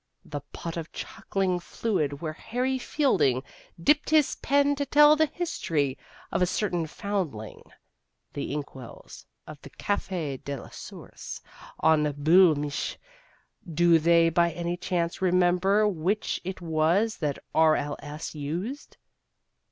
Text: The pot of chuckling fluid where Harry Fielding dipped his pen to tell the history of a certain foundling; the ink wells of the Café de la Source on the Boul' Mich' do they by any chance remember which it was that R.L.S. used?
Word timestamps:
The 0.25 0.41
pot 0.51 0.77
of 0.77 0.91
chuckling 0.91 1.59
fluid 1.59 2.21
where 2.23 2.33
Harry 2.33 2.79
Fielding 2.79 3.43
dipped 3.79 4.09
his 4.09 4.33
pen 4.37 4.73
to 4.77 4.83
tell 4.87 5.15
the 5.15 5.27
history 5.27 5.95
of 6.31 6.41
a 6.41 6.47
certain 6.47 6.87
foundling; 6.87 7.61
the 8.33 8.51
ink 8.51 8.73
wells 8.73 9.27
of 9.45 9.61
the 9.61 9.69
Café 9.69 10.43
de 10.43 10.57
la 10.59 10.69
Source 10.71 11.39
on 11.81 12.01
the 12.01 12.13
Boul' 12.13 12.55
Mich' 12.55 12.97
do 13.71 13.99
they 13.99 14.29
by 14.29 14.51
any 14.53 14.75
chance 14.75 15.21
remember 15.21 15.87
which 15.87 16.41
it 16.43 16.61
was 16.61 17.17
that 17.17 17.37
R.L.S. 17.53 18.33
used? 18.33 18.97